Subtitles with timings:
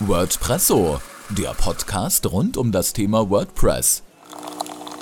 [0.00, 1.00] WordPresso,
[1.30, 4.04] der Podcast rund um das Thema WordPress.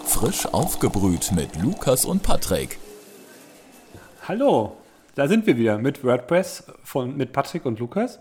[0.07, 2.79] Frisch aufgebrüht mit Lukas und Patrick.
[4.27, 4.79] Hallo,
[5.15, 8.21] da sind wir wieder mit WordPress von, mit Patrick und Lukas.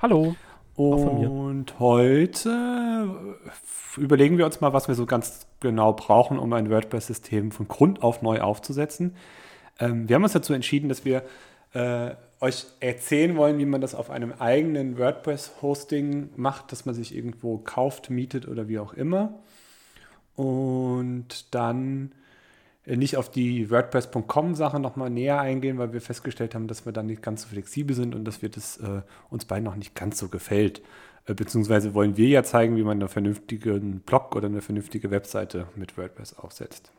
[0.00, 0.36] Hallo.
[0.74, 3.14] Und heute
[3.98, 8.02] überlegen wir uns mal, was wir so ganz genau brauchen, um ein WordPress-System von Grund
[8.02, 9.16] auf neu aufzusetzen.
[9.78, 11.24] Ähm, wir haben uns dazu entschieden, dass wir
[11.74, 17.14] äh, euch erzählen wollen, wie man das auf einem eigenen WordPress-Hosting macht, dass man sich
[17.14, 19.40] irgendwo kauft, mietet oder wie auch immer.
[20.36, 22.12] Und dann
[22.86, 27.06] äh, nicht auf die WordPress.com-Sache nochmal näher eingehen, weil wir festgestellt haben, dass wir dann
[27.06, 30.18] nicht ganz so flexibel sind und dass wir das äh, uns beiden noch nicht ganz
[30.18, 30.82] so gefällt.
[31.26, 35.66] Äh, beziehungsweise wollen wir ja zeigen, wie man einen vernünftigen Blog oder eine vernünftige Webseite
[35.76, 36.90] mit WordPress aufsetzt.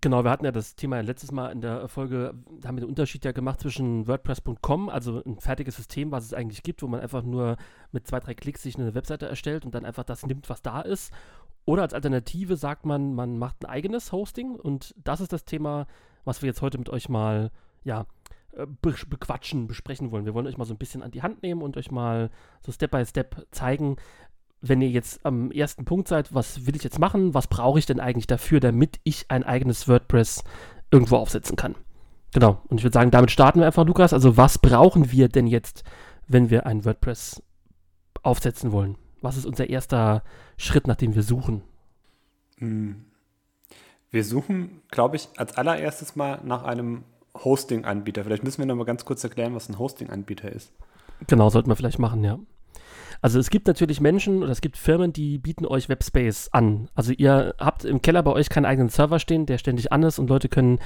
[0.00, 2.88] Genau, wir hatten ja das Thema letztes Mal in der Folge, da haben wir den
[2.88, 7.00] Unterschied ja gemacht zwischen WordPress.com, also ein fertiges System, was es eigentlich gibt, wo man
[7.00, 7.56] einfach nur
[7.92, 10.80] mit zwei, drei Klicks sich eine Webseite erstellt und dann einfach das nimmt, was da
[10.80, 11.12] ist.
[11.66, 15.86] Oder als Alternative sagt man, man macht ein eigenes Hosting und das ist das Thema,
[16.24, 17.50] was wir jetzt heute mit euch mal,
[17.84, 18.06] ja,
[18.52, 20.24] äh, be bequatschen, besprechen wollen.
[20.24, 22.72] Wir wollen euch mal so ein bisschen an die Hand nehmen und euch mal so
[22.72, 23.96] Step by Step zeigen,
[24.68, 27.86] wenn ihr jetzt am ersten Punkt seid, was will ich jetzt machen, was brauche ich
[27.86, 30.42] denn eigentlich dafür, damit ich ein eigenes WordPress
[30.90, 31.74] irgendwo aufsetzen kann.
[32.32, 34.12] Genau, und ich würde sagen, damit starten wir einfach, Lukas.
[34.12, 35.84] Also was brauchen wir denn jetzt,
[36.26, 37.42] wenn wir ein WordPress
[38.22, 38.96] aufsetzen wollen?
[39.20, 40.22] Was ist unser erster
[40.56, 41.62] Schritt, nach dem wir suchen?
[42.58, 43.04] Hm.
[44.10, 47.04] Wir suchen, glaube ich, als allererstes mal nach einem
[47.36, 48.24] Hosting-Anbieter.
[48.24, 50.72] Vielleicht müssen wir noch mal ganz kurz erklären, was ein Hosting-Anbieter ist.
[51.26, 52.38] Genau, sollten wir vielleicht machen, ja.
[53.20, 56.88] Also es gibt natürlich Menschen oder es gibt Firmen, die bieten euch Webspace an.
[56.94, 60.18] Also ihr habt im Keller bei euch keinen eigenen Server stehen, der ständig an ist
[60.18, 60.78] und Leute können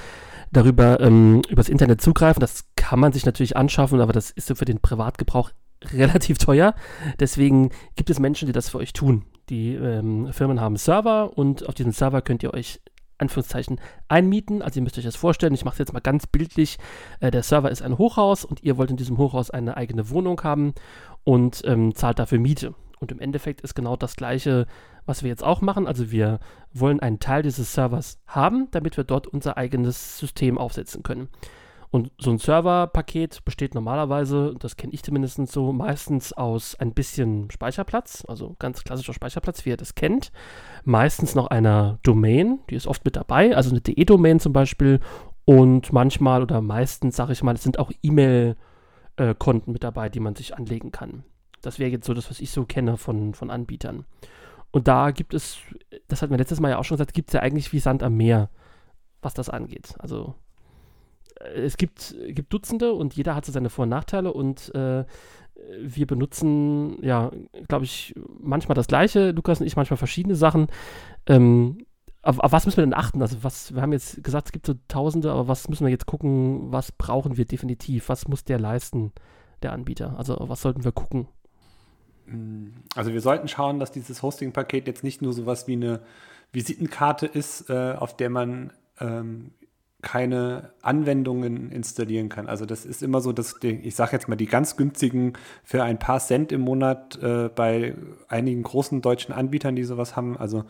[0.51, 2.39] darüber ähm, übers Internet zugreifen.
[2.39, 5.51] Das kann man sich natürlich anschaffen, aber das ist für den Privatgebrauch
[5.93, 6.75] relativ teuer.
[7.19, 9.25] Deswegen gibt es Menschen, die das für euch tun.
[9.49, 12.79] Die ähm, Firmen haben Server und auf diesem Server könnt ihr euch
[13.19, 14.61] Anführungszeichen einmieten.
[14.61, 16.77] Also ihr müsst euch das vorstellen, ich mache es jetzt mal ganz bildlich.
[17.19, 20.41] Äh, der Server ist ein Hochhaus und ihr wollt in diesem Hochhaus eine eigene Wohnung
[20.43, 20.73] haben
[21.29, 22.73] und ähm, zahlt dafür Miete.
[22.99, 24.65] Und im Endeffekt ist genau das gleiche,
[25.05, 25.85] was wir jetzt auch machen.
[25.85, 26.39] Also wir
[26.73, 31.29] wollen einen Teil dieses Servers haben, damit wir dort unser eigenes System aufsetzen können.
[31.91, 37.51] Und so ein Serverpaket besteht normalerweise, das kenne ich zumindest so, meistens aus ein bisschen
[37.51, 40.31] Speicherplatz, also ganz klassischer Speicherplatz, wie ihr das kennt.
[40.83, 44.99] Meistens noch einer Domain, die ist oft mit dabei, also eine DE-Domain zum Beispiel.
[45.45, 47.91] Und manchmal oder meistens, sage ich mal, es sind auch
[49.19, 51.23] E-Mail-Konten mit dabei, die man sich anlegen kann.
[51.61, 54.05] Das wäre jetzt so das, was ich so kenne von, von Anbietern.
[54.71, 55.57] Und da gibt es,
[56.07, 58.03] das hatten wir letztes Mal ja auch schon gesagt, gibt es ja eigentlich wie Sand
[58.03, 58.49] am Meer,
[59.21, 59.95] was das angeht.
[59.99, 60.35] Also
[61.55, 65.05] es gibt, gibt Dutzende und jeder hat so seine Vor- und Nachteile und äh,
[65.81, 67.31] wir benutzen, ja,
[67.67, 70.67] glaube ich, manchmal das Gleiche, Lukas und ich, manchmal verschiedene Sachen.
[71.27, 71.85] Ähm,
[72.21, 73.21] auf, auf, was müssen wir denn achten?
[73.21, 76.05] Also, was, wir haben jetzt gesagt, es gibt so Tausende, aber was müssen wir jetzt
[76.05, 76.71] gucken?
[76.71, 78.09] Was brauchen wir definitiv?
[78.09, 79.13] Was muss der leisten,
[79.63, 80.15] der Anbieter?
[80.17, 81.27] Also, was sollten wir gucken?
[82.95, 86.01] Also, wir sollten schauen, dass dieses Hosting-Paket jetzt nicht nur sowas wie eine
[86.51, 89.51] Visitenkarte ist, äh, auf der man ähm,
[90.01, 92.47] keine Anwendungen installieren kann.
[92.47, 95.83] Also das ist immer so, dass die, ich sage jetzt mal die ganz günstigen für
[95.83, 97.95] ein paar Cent im Monat äh, bei
[98.29, 100.37] einigen großen deutschen Anbietern, die sowas haben.
[100.37, 100.63] Also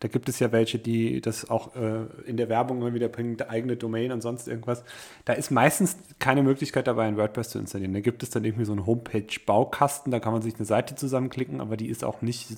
[0.00, 3.40] da gibt es ja welche, die das auch äh, in der Werbung immer wieder bringen,
[3.42, 4.82] eigene Domain und sonst irgendwas.
[5.26, 7.92] Da ist meistens keine Möglichkeit dabei, ein WordPress zu installieren.
[7.92, 11.60] Da gibt es dann irgendwie so einen Homepage-Baukasten, da kann man sich eine Seite zusammenklicken,
[11.60, 12.48] aber die ist auch nicht,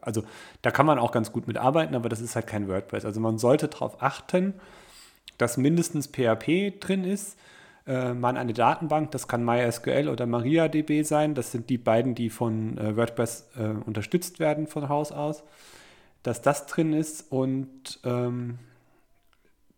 [0.00, 0.24] also
[0.62, 3.04] da kann man auch ganz gut mitarbeiten, aber das ist halt kein WordPress.
[3.04, 4.54] Also man sollte darauf achten,
[5.36, 7.36] dass mindestens PHP drin ist.
[7.86, 11.34] Äh, man eine Datenbank, das kann MySQL oder MariaDB sein.
[11.34, 15.42] Das sind die beiden, die von äh, WordPress äh, unterstützt werden von Haus aus.
[16.22, 18.58] Dass das drin ist und ähm,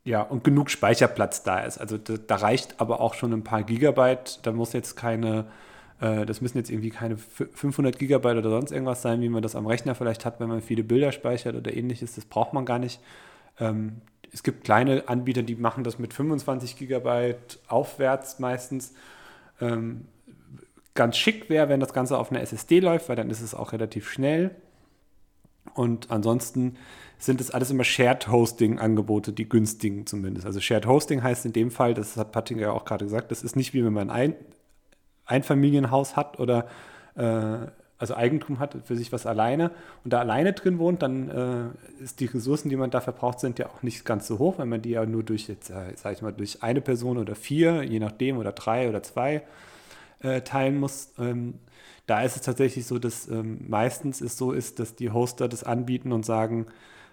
[0.04, 1.78] ja, und genug Speicherplatz da ist.
[1.78, 4.41] Also da, da, reicht aber auch schon ein paar Gigabyte.
[4.42, 5.47] Da muss jetzt keine,
[6.00, 9.54] äh, das müssen jetzt irgendwie keine 500 Gigabyte oder sonst irgendwas sein, wie man das
[9.54, 12.16] am Rechner vielleicht hat, wenn man viele Bilder speichert oder ähnliches.
[12.16, 13.00] Das braucht man gar nicht.
[13.60, 14.00] Ähm,
[14.33, 18.94] es gibt kleine Anbieter, die machen das mit 25 Gigabyte aufwärts meistens.
[19.60, 20.06] Ähm,
[20.94, 23.72] ganz schick wäre, wenn das Ganze auf einer SSD läuft, weil dann ist es auch
[23.72, 24.50] relativ schnell.
[25.74, 26.77] Und ansonsten
[27.19, 30.47] sind es alles immer Shared Hosting Angebote, die günstigen zumindest.
[30.47, 33.42] Also Shared Hosting heißt in dem Fall, das hat Pattinger ja auch gerade gesagt, das
[33.42, 34.34] ist nicht wie wenn man ein
[35.24, 36.66] Einfamilienhaus hat oder
[37.15, 37.66] äh,
[38.03, 39.71] also Eigentum hat für sich was alleine
[40.03, 43.60] und da alleine drin wohnt, dann äh, ist die Ressourcen, die man dafür braucht, sind
[43.60, 46.15] ja auch nicht ganz so hoch, wenn man die ja nur durch jetzt, äh, sag
[46.15, 49.42] ich mal, durch eine Person oder vier, je nachdem, oder drei oder zwei
[50.22, 51.13] äh, teilen muss.
[51.19, 51.54] Ähm,
[52.07, 55.65] da ist es tatsächlich so, dass ähm, meistens es so ist, dass die Hoster das
[55.65, 56.66] anbieten und sagen,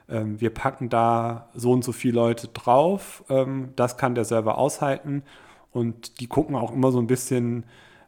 [0.09, 4.57] ähm, wir packen da so und so viele Leute drauf, ähm, das kann der Server
[4.57, 5.23] aushalten
[5.71, 7.65] und die gucken auch immer so ein bisschen,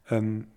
[0.09, 0.47] ähm,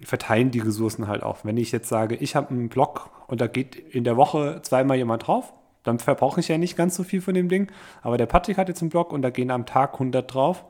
[0.00, 1.44] verteilen die Ressourcen halt auch.
[1.44, 4.96] Wenn ich jetzt sage, ich habe einen Blog und da geht in der Woche zweimal
[4.96, 5.52] jemand drauf,
[5.82, 7.70] dann verbrauche ich ja nicht ganz so viel von dem Ding.
[8.02, 10.64] Aber der Patrick hat jetzt einen Blog und da gehen am Tag 100 drauf.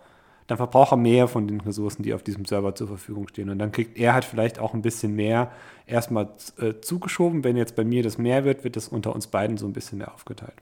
[0.46, 3.48] Dann verbraucht er mehr von den Ressourcen, die auf diesem Server zur Verfügung stehen.
[3.48, 5.50] Und dann kriegt er halt vielleicht auch ein bisschen mehr
[5.86, 7.44] erstmal äh, zugeschoben.
[7.44, 9.98] Wenn jetzt bei mir das mehr wird, wird das unter uns beiden so ein bisschen
[9.98, 10.54] mehr aufgeteilt.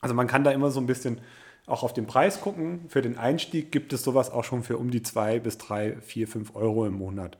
[0.00, 1.20] Also man kann da immer so ein bisschen
[1.66, 2.80] auch auf den Preis gucken.
[2.88, 6.28] Für den Einstieg gibt es sowas auch schon für um die zwei bis drei, vier,
[6.28, 7.36] fünf Euro im Monat.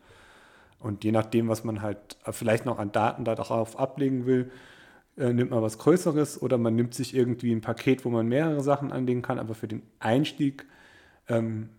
[0.78, 4.50] Und je nachdem, was man halt vielleicht noch an Daten darauf ablegen will,
[5.16, 8.62] äh, nimmt man was Größeres oder man nimmt sich irgendwie ein Paket, wo man mehrere
[8.62, 9.38] Sachen anlegen kann.
[9.38, 10.66] Aber für den Einstieg
[11.28, 11.70] ähm,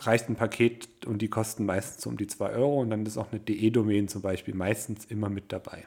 [0.00, 3.32] reicht ein Paket und die kosten meistens um die 2 Euro und dann ist auch
[3.32, 5.86] eine DE-Domain zum Beispiel meistens immer mit dabei.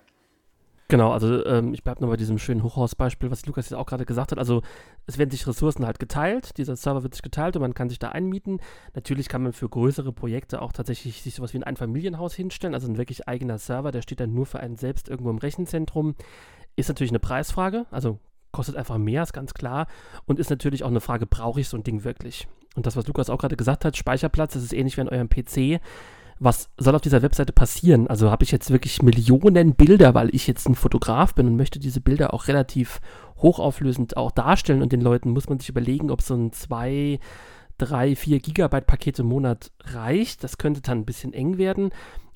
[0.91, 4.05] Genau, also ähm, ich bleibe nur bei diesem schönen Hochhausbeispiel, was Lukas jetzt auch gerade
[4.05, 4.37] gesagt hat.
[4.37, 4.61] Also
[5.07, 7.97] es werden sich Ressourcen halt geteilt, dieser Server wird sich geteilt und man kann sich
[7.97, 8.59] da einmieten.
[8.93, 12.89] Natürlich kann man für größere Projekte auch tatsächlich sich sowas wie ein Einfamilienhaus hinstellen, also
[12.89, 16.15] ein wirklich eigener Server, der steht dann nur für einen selbst irgendwo im Rechenzentrum.
[16.75, 18.19] Ist natürlich eine Preisfrage, also
[18.51, 19.87] kostet einfach mehr, ist ganz klar.
[20.25, 22.49] Und ist natürlich auch eine Frage, brauche ich so ein Ding wirklich?
[22.75, 25.29] Und das, was Lukas auch gerade gesagt hat, Speicherplatz, das ist ähnlich wie an eurem
[25.29, 25.81] PC
[26.43, 28.07] was soll auf dieser Webseite passieren?
[28.07, 31.77] Also habe ich jetzt wirklich Millionen Bilder, weil ich jetzt ein Fotograf bin und möchte
[31.77, 32.99] diese Bilder auch relativ
[33.37, 37.19] hochauflösend auch darstellen und den Leuten muss man sich überlegen, ob so ein 2,
[37.77, 40.43] 3, 4 Gigabyte Paket im Monat reicht.
[40.43, 41.91] Das könnte dann ein bisschen eng werden.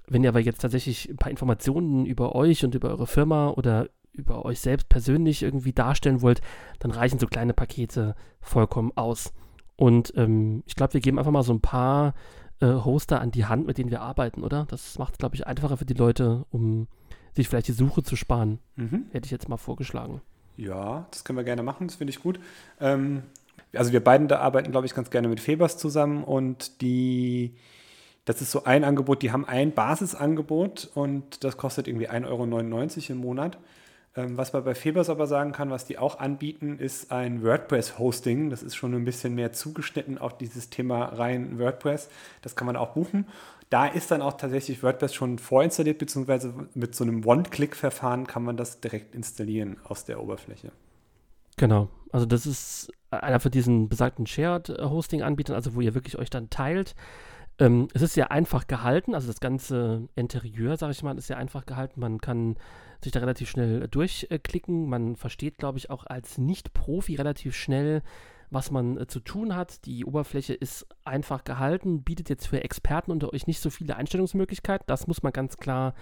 [0.08, 3.90] Wenn ihr aber jetzt tatsächlich ein paar Informationen über euch und über eure Firma oder
[4.14, 6.42] über euch selbst persönlich irgendwie darstellen wollt,
[6.78, 9.34] dann reichen so kleine Pakete vollkommen aus.
[9.78, 12.14] Und ähm, ich glaube, wir geben einfach mal so ein paar
[12.62, 14.66] äh, Hoster an die Hand, mit denen wir arbeiten, oder?
[14.70, 16.88] Das macht es, glaube ich, einfacher für die Leute, um
[17.34, 18.60] sich vielleicht die Suche zu sparen.
[18.76, 19.08] Mhm.
[19.12, 20.22] Hätte ich jetzt mal vorgeschlagen.
[20.58, 22.40] Ja, das können wir gerne machen, das finde ich gut.
[22.80, 23.24] Ähm,
[23.74, 27.56] also wir beiden da arbeiten, glaube ich, ganz gerne mit Febers zusammen und die,
[28.24, 33.12] das ist so ein Angebot, die haben ein Basisangebot und das kostet irgendwie 1,99 Euro
[33.14, 33.58] im Monat.
[34.16, 38.50] Ähm, was man bei Febers aber sagen kann, was die auch anbieten, ist ein WordPress-Hosting.
[38.50, 42.10] Das ist schon ein bisschen mehr zugeschnitten auf dieses Thema rein WordPress.
[42.42, 43.28] Das kann man auch buchen.
[43.70, 48.58] Da ist dann auch tatsächlich WordPress schon vorinstalliert, beziehungsweise mit so einem One-Click-Verfahren kann man
[48.58, 50.72] das direkt installieren aus der Oberfläche.
[51.58, 51.90] Genau.
[52.12, 56.96] Also das ist einer von diesen besagten Shared-Hosting-Anbietern, also wo ihr wirklich euch dann teilt.
[57.60, 61.38] Ähm, es ist sehr einfach gehalten, also das ganze Interieur, sage ich mal, ist sehr
[61.38, 62.00] einfach gehalten.
[62.00, 62.58] Man kann
[63.06, 64.90] sich da relativ schnell durchklicken.
[64.90, 68.02] Man versteht, glaube ich, auch als Nicht-Profi relativ schnell,
[68.52, 69.86] was man äh, zu tun hat.
[69.86, 74.86] Die Oberfläche ist einfach gehalten, bietet jetzt für Experten unter euch nicht so viele Einstellungsmöglichkeiten.
[74.88, 75.94] Das muss man ganz klar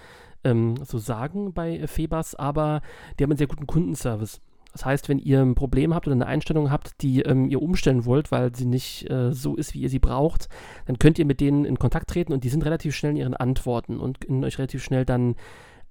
[0.44, 2.82] ähm, so sagen bei äh, Febas, aber
[3.18, 4.42] die haben einen sehr guten Kundenservice.
[4.72, 8.06] Das heißt, wenn ihr ein Problem habt oder eine Einstellung habt, die ähm, ihr umstellen
[8.06, 10.50] wollt, weil sie nicht äh, so ist, wie ihr sie braucht,
[10.86, 13.34] dann könnt ihr mit denen in Kontakt treten und die sind relativ schnell in ihren
[13.36, 15.36] Antworten und können euch relativ schnell dann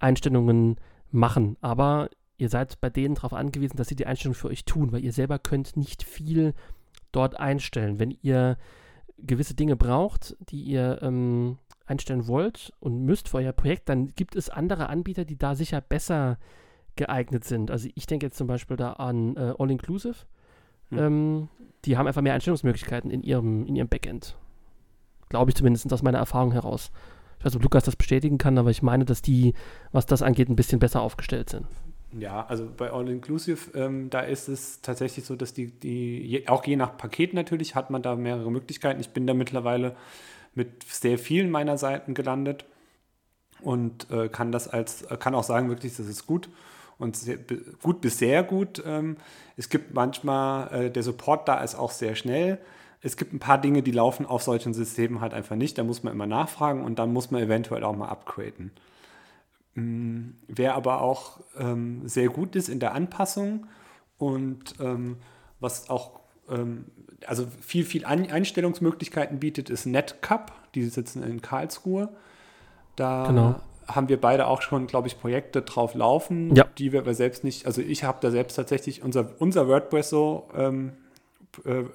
[0.01, 0.77] Einstellungen
[1.13, 1.57] machen.
[1.61, 5.05] Aber ihr seid bei denen darauf angewiesen, dass sie die Einstellung für euch tun, weil
[5.05, 6.55] ihr selber könnt nicht viel
[7.13, 7.99] dort einstellen.
[7.99, 8.57] Wenn ihr
[9.19, 14.35] gewisse Dinge braucht, die ihr ähm, einstellen wollt und müsst für euer Projekt, dann gibt
[14.35, 16.39] es andere Anbieter, die da sicher besser
[16.97, 17.71] geeignet sind.
[17.71, 20.17] Also ich denke jetzt zum Beispiel da an äh, All Inclusive.
[20.91, 20.99] Hm.
[20.99, 21.49] Ähm,
[21.85, 24.37] die haben einfach mehr Einstellungsmöglichkeiten in ihrem, in ihrem Backend.
[25.29, 26.91] Glaube ich zumindest aus meiner Erfahrung heraus.
[27.43, 29.55] Ich weiß nicht, ob Lukas das bestätigen kann, aber ich meine, dass die,
[29.91, 31.67] was das angeht, ein bisschen besser aufgestellt sind.
[32.17, 36.47] Ja, also bei All Inclusive, ähm, da ist es tatsächlich so, dass die, die je,
[36.47, 39.01] auch je nach Paket natürlich hat man da mehrere Möglichkeiten.
[39.01, 39.97] Ich bin da mittlerweile
[40.55, 42.65] mit sehr vielen meiner Seiten gelandet
[43.61, 46.49] und äh, kann das als, kann auch sagen, wirklich, das ist gut
[46.99, 47.39] und sehr,
[47.83, 48.81] gut bis sehr gut.
[48.87, 49.17] Ähm,
[49.57, 52.61] es gibt manchmal, äh, der Support da ist auch sehr schnell
[53.03, 55.77] es gibt ein paar Dinge, die laufen auf solchen Systemen halt einfach nicht.
[55.77, 58.71] Da muss man immer nachfragen und dann muss man eventuell auch mal upgraden.
[59.75, 63.67] Mm, wer aber auch ähm, sehr gut ist in der Anpassung
[64.19, 65.17] und ähm,
[65.59, 66.87] was auch ähm,
[67.27, 70.53] also viel, viel An Einstellungsmöglichkeiten bietet, ist NetCup.
[70.75, 72.09] Die sitzen in Karlsruhe.
[72.97, 73.55] Da genau.
[73.89, 76.67] haben wir beide auch schon, glaube ich, Projekte drauf laufen, ja.
[76.79, 80.49] die wir aber selbst nicht, also ich habe da selbst tatsächlich unser, unser WordPress so
[80.55, 81.02] ähm, äh,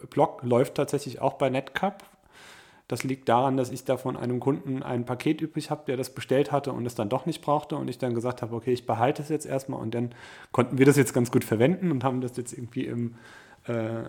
[0.10, 2.04] Blog läuft tatsächlich auch bei Netcup.
[2.88, 6.14] Das liegt daran, dass ich da von einem Kunden ein Paket übrig habe, der das
[6.14, 8.86] bestellt hatte und es dann doch nicht brauchte und ich dann gesagt habe, okay, ich
[8.86, 10.12] behalte es jetzt erstmal und dann
[10.54, 13.16] konnten wir das jetzt ganz gut verwenden und haben das jetzt irgendwie im,
[13.66, 14.04] äh,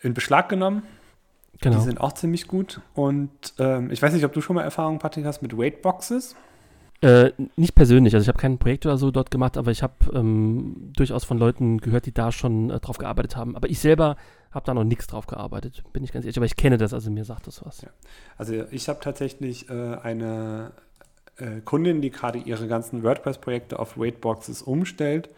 [0.00, 0.82] in Beschlag genommen.
[1.60, 1.76] Genau.
[1.76, 2.80] Die sind auch ziemlich gut.
[2.94, 6.34] Und ähm, ich weiß nicht, ob du schon mal Erfahrung, Patrick, hast mit Weightboxes.
[7.00, 9.94] Äh, nicht persönlich, also ich habe kein Projekt oder so dort gemacht, aber ich habe
[10.14, 13.56] ähm, durchaus von Leuten gehört, die da schon äh, drauf gearbeitet haben.
[13.56, 14.16] Aber ich selber
[14.52, 16.38] habe da noch nichts drauf gearbeitet, bin ich ganz ehrlich.
[16.38, 17.82] Aber ich kenne das, also mir sagt das was.
[17.82, 17.88] Ja.
[18.38, 20.72] Also ich habe tatsächlich äh, eine
[21.36, 25.28] äh, Kundin, die gerade ihre ganzen WordPress-Projekte auf Weightboxes umstellt.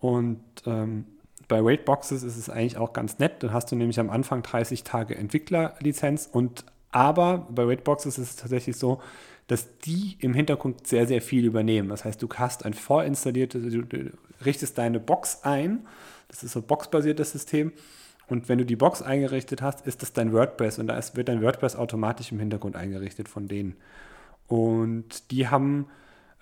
[0.00, 1.04] Und ähm,
[1.48, 3.42] bei Weightboxes ist es eigentlich auch ganz nett.
[3.42, 8.36] Dann hast du nämlich am Anfang 30 Tage Entwicklerlizenz und aber bei Weightboxes ist es
[8.36, 9.00] tatsächlich so,
[9.46, 11.88] dass die im Hintergrund sehr, sehr viel übernehmen.
[11.88, 14.10] Das heißt, du hast ein vorinstalliertes, du, du
[14.44, 15.86] richtest deine Box ein.
[16.28, 17.72] Das ist ein boxbasiertes System.
[18.28, 21.28] Und wenn du die Box eingerichtet hast, ist das dein WordPress und da ist, wird
[21.28, 23.76] dein WordPress automatisch im Hintergrund eingerichtet von denen.
[24.48, 25.86] Und die haben,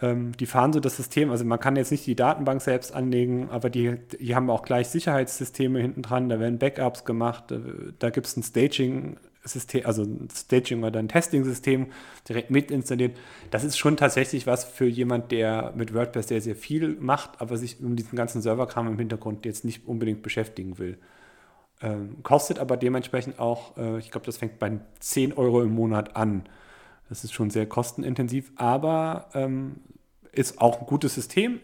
[0.00, 3.50] ähm, die fahren so das System, also man kann jetzt nicht die Datenbank selbst anlegen,
[3.50, 7.52] aber die, die haben auch gleich Sicherheitssysteme hinten dran, da werden Backups gemacht,
[7.98, 11.88] da gibt es ein Staging System, also ein Staging oder ein Testing-System
[12.28, 13.16] direkt mit installiert.
[13.50, 17.56] Das ist schon tatsächlich was für jemand, der mit WordPress sehr, sehr viel macht, aber
[17.56, 20.98] sich um diesen ganzen Serverkram im Hintergrund jetzt nicht unbedingt beschäftigen will.
[21.82, 26.16] Ähm, kostet aber dementsprechend auch, äh, ich glaube, das fängt bei 10 Euro im Monat
[26.16, 26.44] an.
[27.08, 29.76] Das ist schon sehr kostenintensiv, aber ähm,
[30.32, 31.60] ist auch ein gutes System.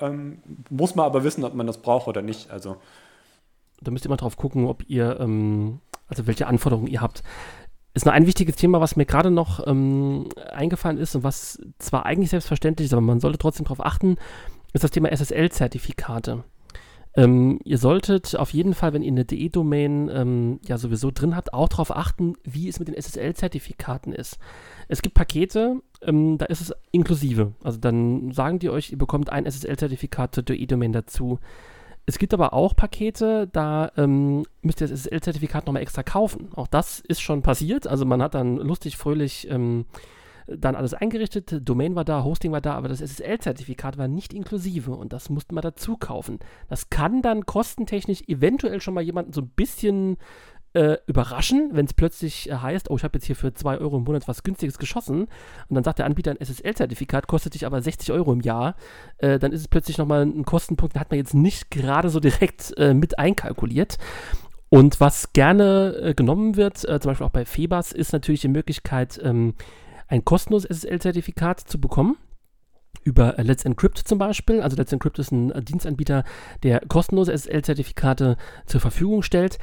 [0.00, 0.38] Ähm,
[0.70, 2.50] muss man aber wissen, ob man das braucht oder nicht.
[2.50, 2.76] Also
[3.80, 7.22] da müsst ihr mal drauf gucken, ob ihr ähm, also welche Anforderungen ihr habt.
[7.94, 12.06] Ist noch ein wichtiges Thema, was mir gerade noch ähm, eingefallen ist und was zwar
[12.06, 14.16] eigentlich selbstverständlich ist, aber man sollte trotzdem darauf achten,
[14.72, 16.44] ist das Thema SSL-Zertifikate.
[17.16, 21.52] Ähm, ihr solltet auf jeden Fall, wenn ihr eine DE-Domain ähm, ja sowieso drin habt,
[21.52, 24.38] auch darauf achten, wie es mit den SSL-Zertifikaten ist.
[24.86, 27.54] Es gibt Pakete, ähm, da ist es inklusive.
[27.64, 31.40] Also dann sagen die euch, ihr bekommt ein SSL-Zertifikat zur DE-Domain dazu.
[32.08, 36.48] Es gibt aber auch Pakete, da ähm, müsst ihr das SSL-Zertifikat nochmal extra kaufen.
[36.56, 37.86] Auch das ist schon passiert.
[37.86, 39.84] Also man hat dann lustig, fröhlich ähm,
[40.46, 44.92] dann alles eingerichtet, Domain war da, Hosting war da, aber das SSL-Zertifikat war nicht inklusive
[44.92, 46.38] und das musste man dazu kaufen.
[46.70, 50.16] Das kann dann kostentechnisch eventuell schon mal jemanden so ein bisschen
[50.78, 53.96] äh, überraschen, wenn es plötzlich äh, heißt, oh, ich habe jetzt hier für 2 Euro
[53.96, 57.82] im Monat was Günstiges geschossen und dann sagt der Anbieter, ein SSL-Zertifikat kostet dich aber
[57.82, 58.76] 60 Euro im Jahr,
[59.18, 62.20] äh, dann ist es plötzlich nochmal ein Kostenpunkt, den hat man jetzt nicht gerade so
[62.20, 63.98] direkt äh, mit einkalkuliert.
[64.68, 68.48] Und was gerne äh, genommen wird, äh, zum Beispiel auch bei Febas, ist natürlich die
[68.48, 69.54] Möglichkeit, ähm,
[70.06, 72.16] ein kostenloses SSL-Zertifikat zu bekommen
[73.02, 74.60] über Let's Encrypt zum Beispiel.
[74.60, 76.22] Also Let's Encrypt ist ein Dienstanbieter,
[76.62, 79.58] der kostenlose SSL-Zertifikate zur Verfügung stellt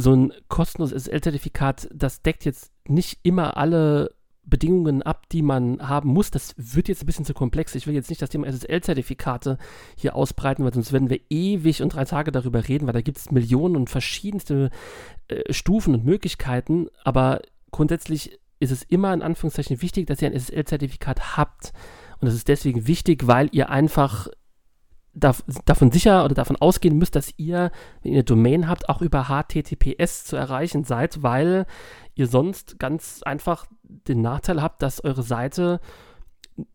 [0.00, 4.14] so ein kostenloses SSL-Zertifikat, das deckt jetzt nicht immer alle
[4.44, 6.30] Bedingungen ab, die man haben muss.
[6.30, 7.74] Das wird jetzt ein bisschen zu komplex.
[7.74, 9.58] Ich will jetzt nicht das Thema SSL-Zertifikate
[9.96, 13.18] hier ausbreiten, weil sonst werden wir ewig und drei Tage darüber reden, weil da gibt
[13.18, 14.70] es Millionen und verschiedenste
[15.28, 16.88] äh, Stufen und Möglichkeiten.
[17.04, 21.72] Aber grundsätzlich ist es immer in Anführungszeichen wichtig, dass ihr ein SSL-Zertifikat habt.
[22.20, 24.28] Und das ist deswegen wichtig, weil ihr einfach
[25.12, 29.24] davon sicher oder davon ausgehen müsst, dass ihr, wenn ihr eine Domain habt, auch über
[29.24, 31.66] HTTPS zu erreichen seid, weil
[32.14, 35.80] ihr sonst ganz einfach den Nachteil habt, dass eure Seite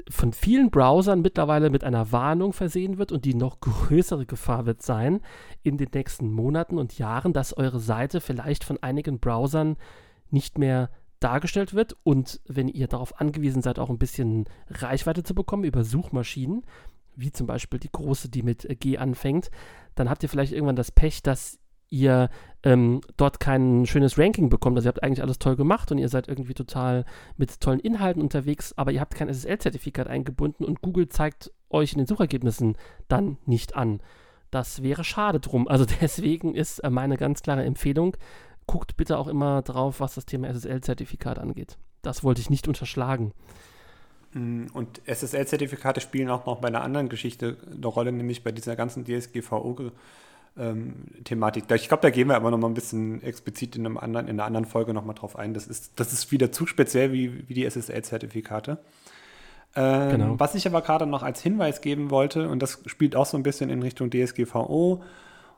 [0.09, 4.81] von vielen Browsern mittlerweile mit einer Warnung versehen wird und die noch größere Gefahr wird
[4.81, 5.21] sein
[5.63, 9.77] in den nächsten Monaten und Jahren, dass eure Seite vielleicht von einigen Browsern
[10.29, 10.89] nicht mehr
[11.19, 11.95] dargestellt wird.
[12.03, 16.63] Und wenn ihr darauf angewiesen seid, auch ein bisschen Reichweite zu bekommen über Suchmaschinen,
[17.15, 19.49] wie zum Beispiel die große, die mit äh, G anfängt,
[19.95, 22.29] dann habt ihr vielleicht irgendwann das Pech, dass ihr
[22.63, 24.77] ähm, dort kein schönes Ranking bekommt.
[24.77, 27.05] Also ihr habt eigentlich alles toll gemacht und ihr seid irgendwie total
[27.37, 31.99] mit tollen Inhalten unterwegs, aber ihr habt kein SSL-Zertifikat eingebunden und Google zeigt euch in
[31.99, 34.01] den Suchergebnissen dann nicht an.
[34.51, 35.67] Das wäre schade drum.
[35.75, 38.17] Also deswegen ist äh, meine ganz klare Empfehlung,
[38.67, 41.77] guckt bitte auch immer drauf, was das Thema SSL-Zertifikat angeht.
[42.01, 43.33] Das wollte ich nicht unterschlagen.
[44.35, 48.75] Mm, und SSL-Zertifikate spielen auch noch bei einer anderen Geschichte eine Rolle, nämlich bei dieser
[48.75, 51.63] ganzen DSGVO-Thematik.
[51.69, 54.27] Ähm, ich glaube, da gehen wir aber noch mal ein bisschen explizit in, einem anderen,
[54.27, 55.53] in einer anderen Folge noch mal drauf ein.
[55.53, 58.77] Das ist, das ist wieder zu speziell wie, wie die SSL-Zertifikate.
[59.73, 60.35] Ähm, genau.
[60.37, 63.43] Was ich aber gerade noch als Hinweis geben wollte, und das spielt auch so ein
[63.43, 65.01] bisschen in Richtung DSGVO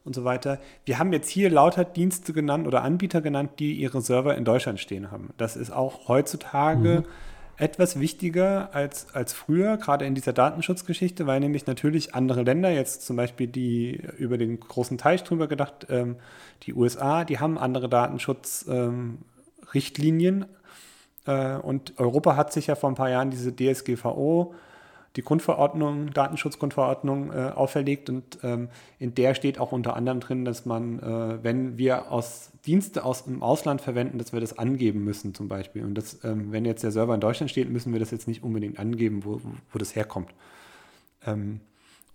[0.05, 0.59] und so weiter.
[0.85, 4.79] Wir haben jetzt hier lauter Dienste genannt oder Anbieter genannt, die ihre Server in Deutschland
[4.79, 5.33] stehen haben.
[5.37, 6.99] Das ist auch heutzutage.
[6.99, 7.05] Mhm
[7.57, 13.03] etwas wichtiger als, als früher, gerade in dieser Datenschutzgeschichte, weil nämlich natürlich andere Länder, jetzt
[13.05, 16.17] zum Beispiel die über den großen Teich drüber gedacht, ähm,
[16.63, 20.43] die USA, die haben andere Datenschutzrichtlinien.
[20.43, 20.45] Ähm,
[21.25, 24.53] äh, und Europa hat sich ja vor ein paar Jahren diese DSGVO,
[25.17, 28.69] die Grundverordnung, Datenschutzgrundverordnung äh, auferlegt und ähm,
[28.99, 33.25] in der steht auch unter anderem drin, dass man, äh, wenn wir aus Dienste aus
[33.25, 35.83] dem Ausland verwenden, dass wir das angeben müssen zum Beispiel.
[35.83, 38.43] Und das, ähm, wenn jetzt der Server in Deutschland steht, müssen wir das jetzt nicht
[38.43, 40.29] unbedingt angeben, wo, wo das herkommt.
[41.25, 41.61] Ähm,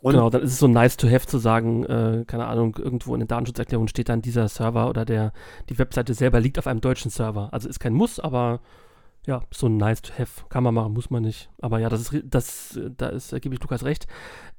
[0.01, 3.21] genau, dann ist es so nice to have zu sagen, äh, keine Ahnung, irgendwo in
[3.21, 5.33] der Datenschutzerklärung steht dann dieser Server oder der,
[5.69, 7.49] die Webseite selber liegt auf einem deutschen Server.
[7.51, 8.61] Also ist kein Muss, aber
[9.27, 10.45] ja, so nice to have.
[10.49, 11.51] Kann man machen, muss man nicht.
[11.61, 14.07] Aber ja, das ist, das, da ist, da gebe ich Lukas recht.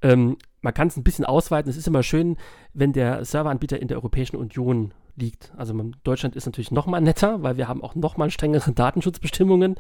[0.02, 1.70] Ähm, man kann es ein bisschen ausweiten.
[1.70, 2.38] Es ist immer schön,
[2.74, 5.52] wenn der Serveranbieter in der Europäischen Union liegt.
[5.56, 9.76] Also Deutschland ist natürlich noch mal netter, weil wir haben auch noch mal strengere Datenschutzbestimmungen.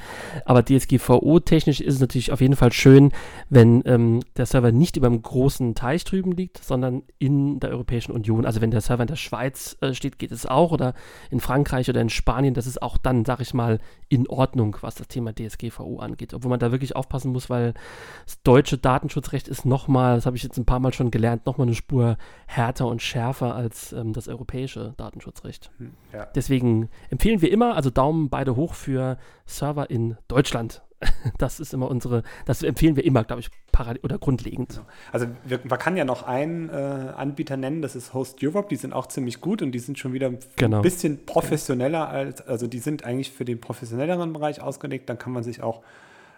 [0.46, 3.12] Aber DSGVO-technisch ist es natürlich auf jeden Fall schön,
[3.50, 8.12] wenn ähm, der Server nicht über einem großen Teich drüben liegt, sondern in der Europäischen
[8.12, 8.46] Union.
[8.46, 10.72] Also wenn der Server in der Schweiz äh, steht, geht es auch.
[10.72, 10.94] Oder
[11.32, 12.54] in Frankreich oder in Spanien.
[12.54, 16.34] Das ist auch dann, sag ich mal, in Ordnung, was das Thema DSGVO angeht.
[16.34, 17.74] Obwohl man da wirklich aufpassen muss, weil
[18.26, 21.48] das deutsche Datenschutzrecht ist noch mal, das habe ich jetzt ein paar Mal schon gelernt,
[21.48, 25.23] noch mal eine Spur härter und schärfer als ähm, das europäische Datenschutzrecht.
[25.24, 25.72] Datenschutzrecht.
[25.78, 26.26] Hm, ja.
[26.36, 30.82] Deswegen empfehlen wir immer, also Daumen beide hoch für Server in Deutschland.
[31.38, 33.50] Das ist immer unsere, das empfehlen wir immer, glaube ich,
[34.04, 34.70] oder grundlegend.
[34.70, 34.86] Genau.
[35.12, 38.78] Also wir, man kann ja noch einen äh, Anbieter nennen, das ist Host Europe, die
[38.78, 40.78] sind auch ziemlich gut und die sind schon wieder genau.
[40.78, 45.34] ein bisschen professioneller als, also die sind eigentlich für den professionelleren Bereich ausgelegt, dann kann
[45.34, 45.82] man sich auch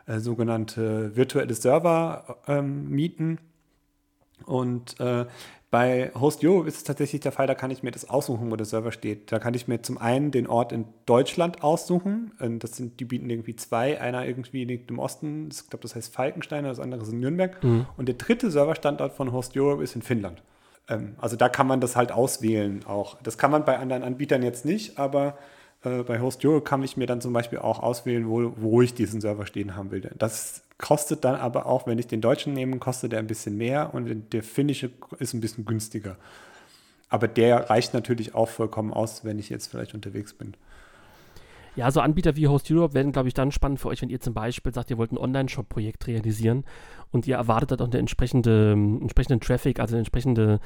[0.08, 3.38] äh, sogenannte virtuelle Server ähm, mieten.
[4.46, 5.25] Und äh,
[5.72, 8.65] bei Host.io ist es tatsächlich der Fall, da kann ich mir das aussuchen, wo der
[8.65, 9.32] Server steht.
[9.32, 12.32] Da kann ich mir zum einen den Ort in Deutschland aussuchen.
[12.60, 14.00] Das sind, die bieten irgendwie zwei.
[14.00, 17.62] Einer irgendwie liegt im Osten, ich glaube, das heißt Falkenstein, das andere ist in Nürnberg.
[17.62, 17.88] Mhm.
[17.98, 20.42] Und der dritte Serverstandort von Host Europe ist in Finnland.
[20.88, 23.18] Ähm, also da kann man das halt auswählen auch.
[23.24, 25.38] Das kann man bei anderen Anbietern jetzt nicht, aber
[25.84, 28.94] äh, bei Host Europe kann ich mir dann zum Beispiel auch auswählen, wo, wo ich
[28.94, 30.10] diesen Server stehen haben will.
[30.18, 33.94] Das kostet dann aber auch, wenn ich den deutschen nehme, kostet der ein bisschen mehr
[33.94, 36.17] und der finnische ist ein bisschen günstiger.
[37.10, 40.55] Aber der reicht natürlich auch vollkommen aus, wenn ich jetzt vielleicht unterwegs bin.
[41.75, 44.22] Ja, so Anbieter wie Host Europe werden, glaube ich, dann spannend für euch, wenn ihr
[44.22, 46.63] zum Beispiel sagt, ihr wollt ein Online-Shop-Projekt realisieren
[47.12, 50.62] und ihr erwartet dann auch eine entsprechende, entsprechenden Traffic, also eine entsprechende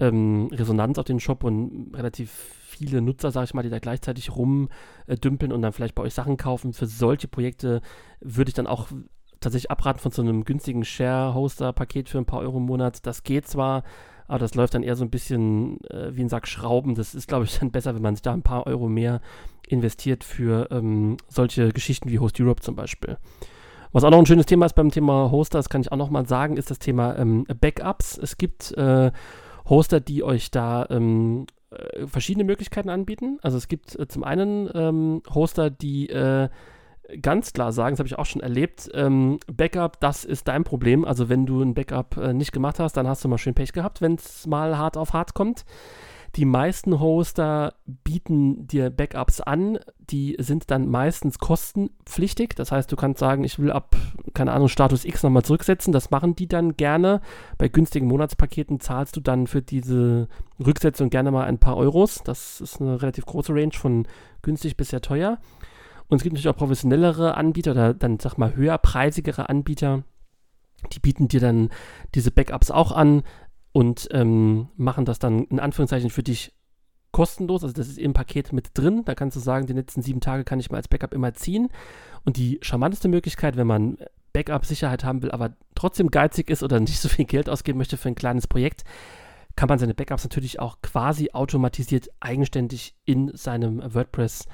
[0.00, 4.34] ähm, Resonanz auf den Shop und relativ viele Nutzer, sage ich mal, die da gleichzeitig
[4.34, 6.72] rumdümpeln und dann vielleicht bei euch Sachen kaufen.
[6.72, 7.82] Für solche Projekte
[8.20, 8.88] würde ich dann auch
[9.44, 13.06] tatsächlich abraten von so einem günstigen Share-Hoster-Paket für ein paar Euro im Monat.
[13.06, 13.84] Das geht zwar,
[14.26, 16.94] aber das läuft dann eher so ein bisschen äh, wie ein Sack Schrauben.
[16.94, 19.20] Das ist, glaube ich, dann besser, wenn man sich da ein paar Euro mehr
[19.68, 23.18] investiert für ähm, solche Geschichten wie Host Europe zum Beispiel.
[23.92, 26.10] Was auch noch ein schönes Thema ist beim Thema Hoster, das kann ich auch noch
[26.10, 28.18] mal sagen, ist das Thema ähm, Backups.
[28.18, 29.12] Es gibt äh,
[29.68, 33.38] Hoster, die euch da ähm, äh, verschiedene Möglichkeiten anbieten.
[33.42, 36.48] Also es gibt äh, zum einen ähm, Hoster, die äh,
[37.20, 41.04] ganz klar sagen, das habe ich auch schon erlebt, ähm, Backup, das ist dein Problem.
[41.04, 43.72] Also wenn du ein Backup äh, nicht gemacht hast, dann hast du mal schön Pech
[43.72, 45.64] gehabt, wenn es mal hart auf hart kommt.
[46.36, 52.56] Die meisten Hoster bieten dir Backups an, die sind dann meistens kostenpflichtig.
[52.56, 53.94] Das heißt, du kannst sagen, ich will ab,
[54.34, 55.92] keine Ahnung, Status X nochmal zurücksetzen.
[55.92, 57.20] Das machen die dann gerne.
[57.56, 60.26] Bei günstigen Monatspaketen zahlst du dann für diese
[60.64, 62.22] Rücksetzung gerne mal ein paar Euros.
[62.24, 64.08] Das ist eine relativ große Range von
[64.42, 65.38] günstig bis sehr teuer.
[66.08, 70.04] Und es gibt natürlich auch professionellere Anbieter oder dann, sag mal, höherpreisigere Anbieter.
[70.92, 71.70] Die bieten dir dann
[72.14, 73.22] diese Backups auch an
[73.72, 76.52] und ähm, machen das dann in Anführungszeichen für dich
[77.10, 77.62] kostenlos.
[77.62, 79.04] Also das ist im Paket mit drin.
[79.04, 81.68] Da kannst du sagen, die letzten sieben Tage kann ich mal als Backup immer ziehen.
[82.24, 83.98] Und die charmanteste Möglichkeit, wenn man
[84.32, 88.08] Backup-Sicherheit haben will, aber trotzdem geizig ist oder nicht so viel Geld ausgeben möchte für
[88.08, 88.84] ein kleines Projekt,
[89.56, 94.48] kann man seine Backups natürlich auch quasi automatisiert eigenständig in seinem WordPress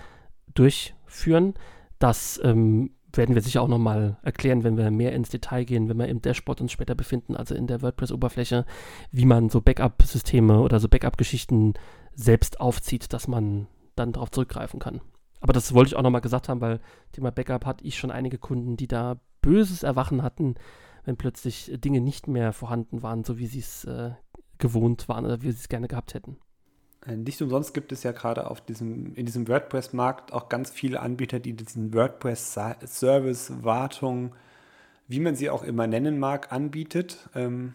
[1.11, 1.55] durchführen.
[1.99, 5.99] Das ähm, werden wir sicher auch nochmal erklären, wenn wir mehr ins Detail gehen, wenn
[5.99, 8.65] wir im Dashboard uns später befinden, also in der WordPress-Oberfläche,
[9.11, 11.75] wie man so Backup-Systeme oder so Backup-Geschichten
[12.15, 15.01] selbst aufzieht, dass man dann darauf zurückgreifen kann.
[15.41, 16.81] Aber das wollte ich auch nochmal gesagt haben, weil
[17.13, 20.55] Thema Backup hatte ich schon einige Kunden, die da böses Erwachen hatten,
[21.05, 24.13] wenn plötzlich Dinge nicht mehr vorhanden waren, so wie sie es äh,
[24.59, 26.37] gewohnt waren oder wie sie es gerne gehabt hätten.
[27.07, 31.01] Äh, nicht umsonst gibt es ja gerade auf diesem, in diesem WordPress-Markt auch ganz viele
[31.01, 34.35] Anbieter, die diesen WordPress-Service, Wartung,
[35.09, 37.29] wie man sie auch immer nennen mag, anbietet.
[37.35, 37.75] Ähm,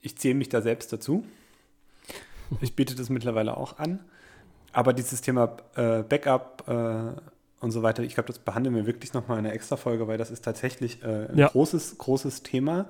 [0.00, 1.24] ich zähle mich da selbst dazu.
[2.60, 4.00] Ich biete das mittlerweile auch an.
[4.72, 7.20] Aber dieses Thema äh, Backup äh,
[7.60, 10.16] und so weiter, ich glaube, das behandeln wir wirklich nochmal in einer extra Folge, weil
[10.16, 11.48] das ist tatsächlich ein ja.
[11.48, 12.86] großes, großes Thema.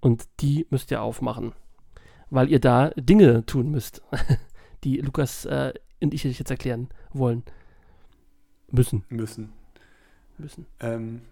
[0.00, 1.52] Und die müsst ihr aufmachen,
[2.30, 4.02] weil ihr da Dinge tun müsst,
[4.84, 7.42] die Lukas äh, und ich euch jetzt erklären wollen.
[8.70, 9.04] Müssen.
[9.08, 9.52] müssen.
[10.36, 10.66] Müssen.
[10.80, 11.22] Ähm,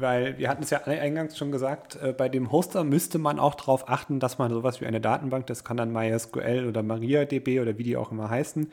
[0.00, 3.54] weil wir hatten es ja eingangs schon gesagt, äh, bei dem Hoster müsste man auch
[3.54, 7.78] darauf achten, dass man sowas wie eine Datenbank, das kann dann MySQL oder MariaDB oder
[7.78, 8.70] wie die auch immer heißen,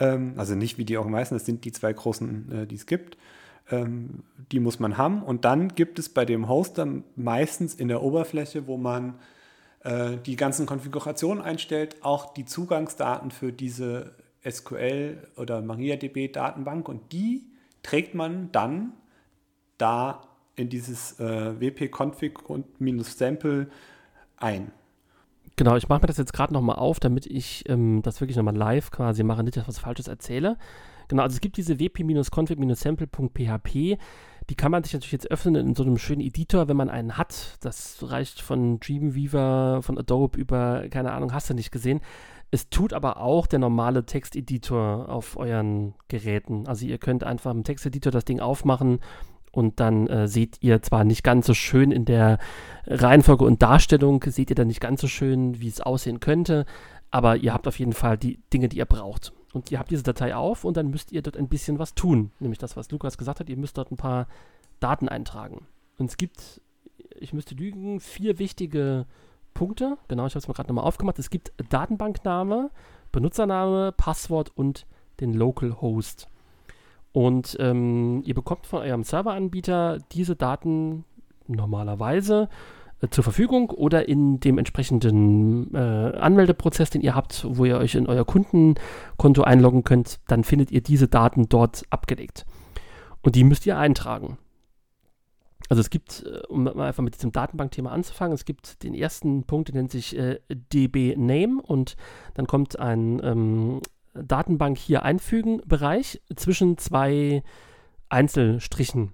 [0.00, 2.76] ähm, also nicht wie die auch immer heißen, das sind die zwei großen, äh, die
[2.76, 3.16] es gibt,
[3.70, 5.22] ähm, die muss man haben.
[5.22, 9.14] Und dann gibt es bei dem Hoster meistens in der Oberfläche, wo man
[9.84, 14.14] äh, die ganzen Konfigurationen einstellt, auch die Zugangsdaten für diese
[14.48, 17.46] SQL oder MariaDB Datenbank und die
[17.82, 18.92] trägt man dann
[19.78, 20.27] da
[20.58, 23.68] in dieses äh, wp-config und minus sample
[24.36, 24.72] ein.
[25.56, 28.56] Genau, ich mache mir das jetzt gerade nochmal auf, damit ich ähm, das wirklich nochmal
[28.56, 30.56] live quasi mache, nicht, dass ich was Falsches erzähle.
[31.08, 33.98] Genau, also es gibt diese wp-config-sample.php,
[34.50, 37.18] die kann man sich natürlich jetzt öffnen in so einem schönen Editor, wenn man einen
[37.18, 37.56] hat.
[37.60, 42.00] Das reicht von Dreamweaver, von Adobe über, keine Ahnung, hast du nicht gesehen.
[42.50, 46.66] Es tut aber auch der normale Texteditor auf euren Geräten.
[46.66, 49.00] Also ihr könnt einfach im Texteditor das Ding aufmachen
[49.58, 52.38] und dann äh, seht ihr zwar nicht ganz so schön in der
[52.86, 56.64] Reihenfolge und Darstellung, seht ihr dann nicht ganz so schön, wie es aussehen könnte,
[57.10, 59.32] aber ihr habt auf jeden Fall die Dinge, die ihr braucht.
[59.52, 62.30] Und ihr habt diese Datei auf und dann müsst ihr dort ein bisschen was tun.
[62.38, 64.28] Nämlich das, was Lukas gesagt hat, ihr müsst dort ein paar
[64.78, 65.66] Daten eintragen.
[65.98, 66.60] Und es gibt,
[67.18, 69.06] ich müsste lügen, vier wichtige
[69.54, 69.98] Punkte.
[70.06, 71.18] Genau, ich habe es mir gerade nochmal aufgemacht.
[71.18, 72.70] Es gibt Datenbankname,
[73.10, 74.86] Benutzername, Passwort und
[75.18, 76.28] den Local Host.
[77.12, 81.04] Und ähm, ihr bekommt von eurem Serveranbieter diese Daten
[81.46, 82.48] normalerweise
[83.00, 87.94] äh, zur Verfügung oder in dem entsprechenden äh, Anmeldeprozess, den ihr habt, wo ihr euch
[87.94, 92.44] in euer Kundenkonto einloggen könnt, dann findet ihr diese Daten dort abgelegt.
[93.22, 94.38] Und die müsst ihr eintragen.
[95.68, 99.68] Also es gibt, äh, um einfach mit diesem Datenbankthema anzufangen, es gibt den ersten Punkt,
[99.68, 101.96] der nennt sich äh, DB Name und
[102.34, 103.80] dann kommt ein ähm,
[104.26, 107.42] Datenbank hier einfügen Bereich zwischen zwei
[108.08, 109.12] Einzelstrichen.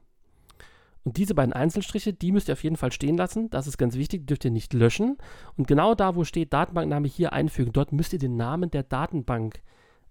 [1.04, 3.50] Und diese beiden Einzelstriche, die müsst ihr auf jeden Fall stehen lassen.
[3.50, 5.18] Das ist ganz wichtig, dürft ihr nicht löschen.
[5.56, 9.60] Und genau da, wo steht Datenbankname hier einfügen, dort müsst ihr den Namen der Datenbank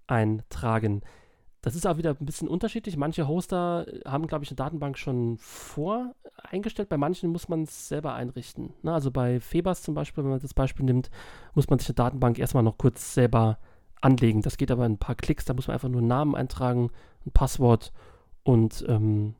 [0.05, 1.01] eintragen.
[1.63, 2.97] Das ist auch wieder ein bisschen unterschiedlich.
[2.97, 6.89] Manche Hoster haben, glaube ich, eine Datenbank schon voreingestellt.
[6.89, 8.73] Bei manchen muss man es selber einrichten.
[8.83, 11.09] Na, also bei Febers zum Beispiel, wenn man das Beispiel nimmt,
[11.55, 13.59] muss man sich eine Datenbank erstmal noch kurz selber
[14.03, 14.41] anlegen.
[14.41, 15.45] Das geht aber in ein paar Klicks.
[15.45, 16.91] Da muss man einfach nur einen Namen eintragen,
[17.25, 17.91] ein Passwort
[18.43, 19.35] und ähm,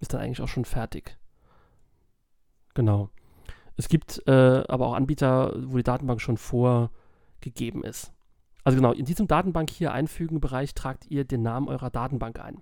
[0.00, 1.16] ist dann eigentlich auch schon fertig.
[2.74, 3.08] Genau.
[3.76, 8.12] Es gibt äh, aber auch Anbieter, wo die Datenbank schon vorgegeben ist.
[8.64, 12.60] Also genau, in diesem Datenbank hier einfügen Bereich tragt ihr den Namen eurer Datenbank ein.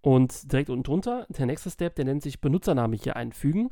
[0.00, 3.70] Und direkt unten drunter, der nächste Step, der nennt sich Benutzername hier einfügen.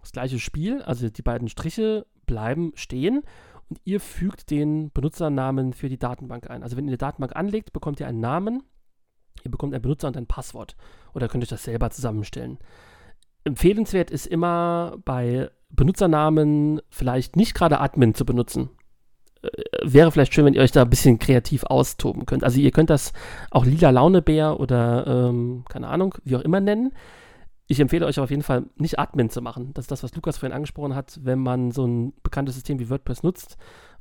[0.00, 3.22] Das gleiche Spiel, also die beiden Striche bleiben stehen
[3.68, 6.62] und ihr fügt den Benutzernamen für die Datenbank ein.
[6.62, 8.62] Also wenn ihr eine Datenbank anlegt, bekommt ihr einen Namen,
[9.42, 10.76] ihr bekommt einen Benutzer und ein Passwort.
[11.14, 12.58] Oder könnt euch das selber zusammenstellen.
[13.44, 18.70] Empfehlenswert ist immer bei Benutzernamen vielleicht nicht gerade Admin zu benutzen.
[19.42, 19.48] Äh,
[19.82, 22.44] wäre vielleicht schön, wenn ihr euch da ein bisschen kreativ austoben könnt.
[22.44, 23.12] Also ihr könnt das
[23.50, 26.92] auch lila Launebär oder ähm, keine Ahnung, wie auch immer nennen.
[27.66, 29.72] Ich empfehle euch auf jeden Fall nicht Admin zu machen.
[29.72, 31.18] Das ist das, was Lukas vorhin angesprochen hat.
[31.22, 33.56] Wenn man so ein bekanntes System wie WordPress nutzt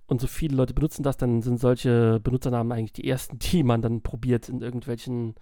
[0.05, 3.81] und so viele Leute benutzen das, dann sind solche Benutzernamen eigentlich die ersten, die man
[3.81, 5.35] dann probiert in irgendwelchen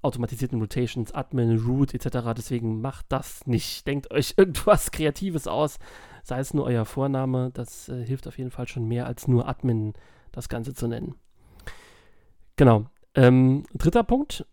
[0.00, 2.28] automatisierten Rotations, Admin, Root etc.
[2.36, 3.86] Deswegen macht das nicht.
[3.86, 5.78] Denkt euch irgendwas Kreatives aus,
[6.22, 7.50] sei es nur euer Vorname.
[7.52, 9.92] Das äh, hilft auf jeden Fall schon mehr als nur Admin
[10.32, 11.14] das Ganze zu nennen.
[12.56, 12.86] Genau.
[13.14, 14.46] Ähm, dritter Punkt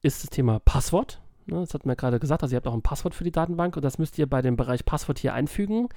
[0.00, 1.20] ist das Thema Passwort.
[1.46, 3.76] Ne, das hat mir gerade gesagt, also ihr habt auch ein Passwort für die Datenbank
[3.76, 5.88] und das müsst ihr bei dem Bereich Passwort hier einfügen,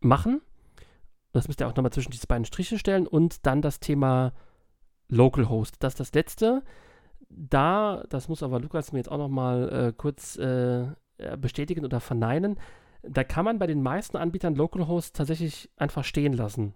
[0.00, 0.40] machen.
[1.32, 4.32] Das müsst ihr auch nochmal zwischen diese beiden Striche stellen und dann das Thema
[5.08, 5.76] Localhost.
[5.80, 6.62] Das ist das letzte.
[7.28, 10.86] Da, das muss aber Lukas mir jetzt auch nochmal äh, kurz äh,
[11.38, 12.58] bestätigen oder verneinen,
[13.02, 16.74] da kann man bei den meisten Anbietern Localhost tatsächlich einfach stehen lassen.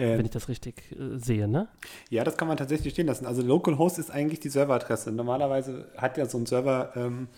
[0.00, 1.68] Ähm, wenn ich das richtig äh, sehe, ne?
[2.08, 3.26] Ja, das kann man tatsächlich stehen lassen.
[3.26, 5.12] Also Localhost ist eigentlich die Serveradresse.
[5.12, 7.28] Normalerweise hat ja so ein Server ähm,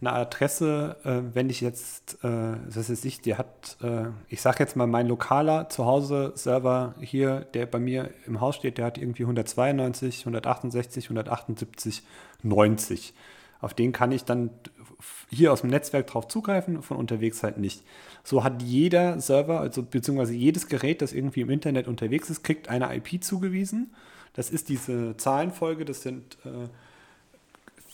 [0.00, 4.58] eine Adresse, äh, wenn ich jetzt, äh, das ist nicht, der hat, äh, ich sage
[4.60, 9.22] jetzt mal, mein lokaler Zuhause-Server hier, der bei mir im Haus steht, der hat irgendwie
[9.22, 12.02] 192, 168, 178,
[12.42, 13.14] 90.
[13.62, 14.50] Auf den kann ich dann
[15.30, 17.82] hier aus dem Netzwerk drauf zugreifen, von unterwegs halt nicht.
[18.22, 22.68] So hat jeder Server, also beziehungsweise jedes Gerät, das irgendwie im Internet unterwegs ist, kriegt
[22.68, 23.94] eine IP zugewiesen.
[24.34, 26.68] Das ist diese Zahlenfolge, das sind äh,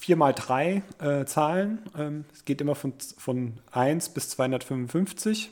[0.00, 1.80] 4 mal 3 äh, Zahlen.
[1.96, 5.50] Ähm, es geht immer von, von 1 bis 255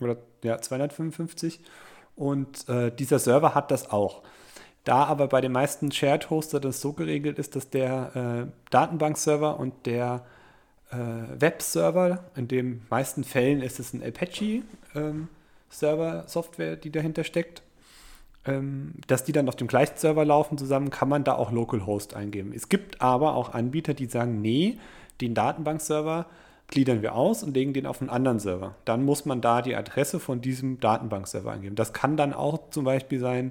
[0.00, 1.60] oder ja, 255.
[2.14, 4.22] Und äh, dieser Server hat das auch.
[4.86, 9.58] Da aber bei den meisten Shared Hoster das so geregelt ist, dass der äh, Datenbankserver
[9.58, 10.24] und der
[10.92, 10.98] äh,
[11.40, 17.62] Webserver, in den meisten Fällen ist es ein Apache-Server-Software, ähm, die dahinter steckt,
[18.46, 22.14] ähm, dass die dann auf dem gleichen Server laufen zusammen, kann man da auch Localhost
[22.14, 22.52] eingeben.
[22.54, 24.78] Es gibt aber auch Anbieter, die sagen, nee,
[25.20, 26.26] den Datenbankserver
[26.68, 28.76] gliedern wir aus und legen den auf einen anderen Server.
[28.84, 31.74] Dann muss man da die Adresse von diesem Datenbankserver eingeben.
[31.74, 33.50] Das kann dann auch zum Beispiel sein,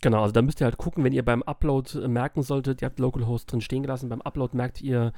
[0.00, 2.86] Genau, also da müsst ihr halt gucken, wenn ihr beim Upload äh, merken solltet, ihr
[2.86, 5.12] habt Localhost drin stehen gelassen, beim Upload merkt ihr,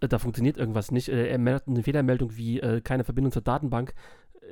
[0.00, 1.08] äh, da funktioniert irgendwas nicht.
[1.08, 3.94] Er meldet eine Fehlermeldung wie äh, keine Verbindung zur Datenbank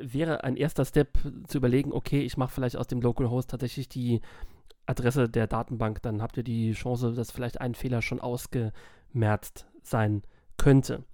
[0.00, 4.20] wäre ein erster Step zu überlegen, okay, ich mache vielleicht aus dem Localhost tatsächlich die
[4.86, 10.22] Adresse der Datenbank, dann habt ihr die Chance, dass vielleicht ein Fehler schon ausgemerzt sein
[10.56, 11.04] könnte.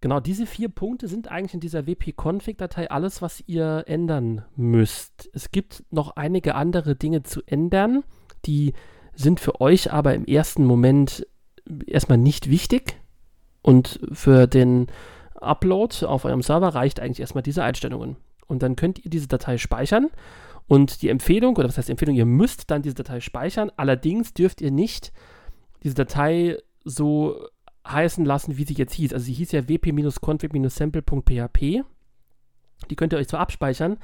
[0.00, 5.30] Genau, diese vier Punkte sind eigentlich in dieser wp-config-Datei alles, was ihr ändern müsst.
[5.32, 8.02] Es gibt noch einige andere Dinge zu ändern,
[8.44, 8.72] die
[9.14, 11.26] sind für euch aber im ersten Moment
[11.86, 13.00] erstmal nicht wichtig
[13.62, 14.88] und für den
[15.42, 18.16] Upload auf eurem Server reicht eigentlich erstmal diese Einstellungen.
[18.46, 20.10] Und dann könnt ihr diese Datei speichern.
[20.68, 23.72] Und die Empfehlung, oder was heißt Empfehlung, ihr müsst dann diese Datei speichern.
[23.76, 25.12] Allerdings dürft ihr nicht
[25.82, 27.48] diese Datei so
[27.86, 29.12] heißen lassen, wie sie jetzt hieß.
[29.12, 31.84] Also sie hieß ja wp-config-sample.php.
[32.90, 33.98] Die könnt ihr euch zwar abspeichern,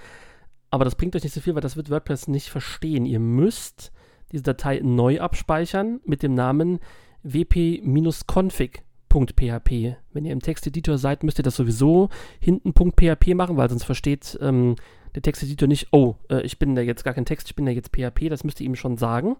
[0.71, 3.07] aber das bringt euch nicht so viel, weil das wird WordPress nicht verstehen.
[3.07, 3.93] Ihr müsst
[4.31, 6.79] diese Datei neu abspeichern mit dem Namen
[7.23, 8.83] wp-config
[9.27, 9.97] .php.
[10.13, 12.09] Wenn ihr im Texteditor seid, müsst ihr das sowieso
[12.41, 14.77] hinten .php machen, weil sonst versteht ähm,
[15.15, 17.73] der Texteditor nicht, oh, äh, ich bin da jetzt gar kein Text, ich bin da
[17.73, 19.37] jetzt PHP, das müsst ihr ihm schon sagen.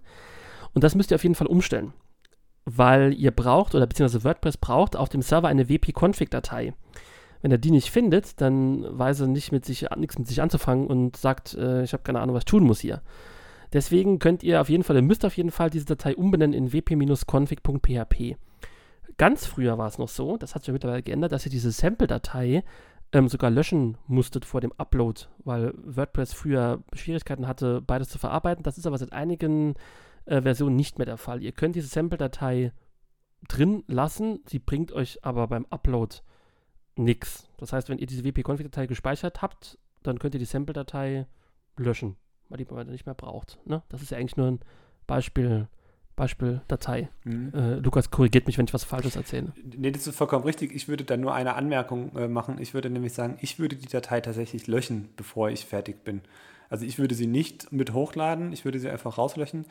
[0.75, 1.93] Und das müsst ihr auf jeden Fall umstellen,
[2.65, 6.75] weil ihr braucht, oder beziehungsweise WordPress braucht auf dem Server eine wp-config-Datei.
[7.41, 10.87] Wenn er die nicht findet, dann weiß er nicht mit sich, nichts mit sich anzufangen
[10.87, 13.01] und sagt, äh, ich habe keine Ahnung, was ich tun muss hier.
[13.73, 16.73] Deswegen könnt ihr auf jeden Fall, ihr müsst auf jeden Fall diese Datei umbenennen in
[16.73, 18.37] wp-config.php.
[19.17, 22.63] Ganz früher war es noch so, das hat sich mittlerweile geändert, dass ihr diese Sample-Datei
[23.13, 28.63] ähm, sogar löschen musstet vor dem Upload, weil WordPress früher Schwierigkeiten hatte, beides zu verarbeiten.
[28.63, 29.75] Das ist aber seit einigen
[30.27, 31.43] äh, Versionen nicht mehr der Fall.
[31.43, 32.73] Ihr könnt diese Sample-Datei
[33.49, 36.17] drin lassen, sie bringt euch aber beim Upload
[36.97, 37.49] nichts.
[37.57, 41.27] Das heißt, wenn ihr diese wp-config-Datei gespeichert habt, dann könnt ihr die Sample-Datei
[41.77, 42.17] löschen,
[42.49, 43.59] weil die man nicht mehr braucht.
[43.65, 43.83] Ne?
[43.89, 44.61] Das ist ja eigentlich nur ein
[45.07, 45.69] Beispiel
[46.19, 47.09] Beispieldatei.
[47.25, 47.53] Mhm.
[47.55, 49.53] Äh, Lukas korrigiert mich, wenn ich was Falsches erzähle.
[49.77, 50.75] Nee, das ist vollkommen richtig.
[50.75, 52.59] Ich würde da nur eine Anmerkung äh, machen.
[52.61, 56.21] Ich würde nämlich sagen, ich würde die Datei tatsächlich löschen, bevor ich fertig bin.
[56.69, 59.65] Also ich würde sie nicht mit hochladen, ich würde sie einfach rauslöschen.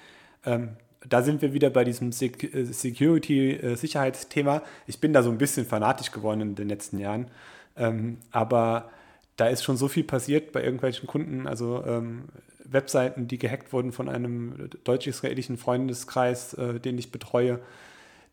[0.45, 0.69] Ähm,
[1.07, 4.57] da sind wir wieder bei diesem äh, Security-Sicherheitsthema.
[4.57, 7.27] Äh, ich bin da so ein bisschen fanatisch geworden in den letzten Jahren.
[7.75, 8.89] Ähm, aber
[9.35, 11.45] da ist schon so viel passiert bei irgendwelchen Kunden.
[11.47, 12.23] Also ähm,
[12.69, 17.59] Webseiten, die gehackt wurden von einem deutsch-israelischen Freundeskreis, äh, den ich betreue,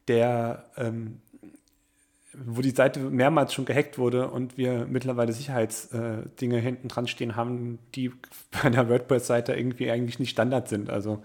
[0.09, 1.21] der ähm,
[2.37, 7.37] wo die Seite mehrmals schon gehackt wurde und wir mittlerweile Sicherheitsdinge äh, hinten dran stehen
[7.37, 8.11] haben, die
[8.51, 10.91] bei einer WordPress-Seite irgendwie eigentlich nicht Standard sind.
[10.91, 11.23] Also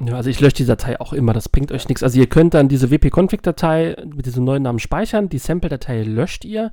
[0.00, 2.02] Ja, also ich lösche die Datei auch immer, das bringt euch nichts.
[2.02, 6.72] Also ihr könnt dann diese wp-config-Datei mit diesem neuen Namen speichern, die Sample-Datei löscht ihr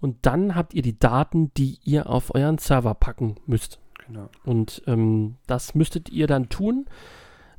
[0.00, 3.80] und dann habt ihr die Daten, die ihr auf euren Server packen müsst.
[4.06, 4.28] Genau.
[4.44, 6.86] Und ähm, das müsstet ihr dann tun.